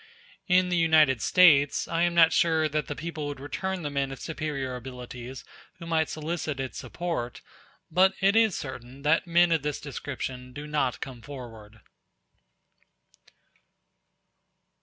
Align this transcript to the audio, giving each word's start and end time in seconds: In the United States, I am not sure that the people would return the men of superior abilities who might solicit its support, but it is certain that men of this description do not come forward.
In 0.47 0.69
the 0.69 0.77
United 0.77 1.21
States, 1.21 1.87
I 1.87 2.01
am 2.01 2.15
not 2.15 2.33
sure 2.33 2.67
that 2.67 2.87
the 2.87 2.95
people 2.95 3.27
would 3.27 3.39
return 3.39 3.83
the 3.83 3.91
men 3.91 4.11
of 4.11 4.19
superior 4.19 4.75
abilities 4.75 5.43
who 5.77 5.85
might 5.85 6.09
solicit 6.09 6.59
its 6.59 6.79
support, 6.79 7.41
but 7.91 8.15
it 8.19 8.35
is 8.35 8.57
certain 8.57 9.03
that 9.03 9.27
men 9.27 9.51
of 9.51 9.61
this 9.61 9.79
description 9.79 10.53
do 10.53 10.65
not 10.65 11.01
come 11.01 11.21
forward. 11.21 11.81